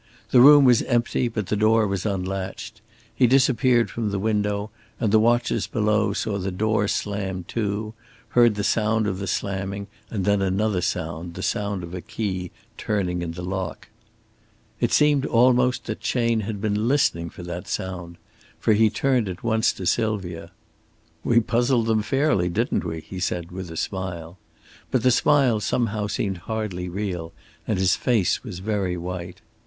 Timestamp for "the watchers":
5.13-5.67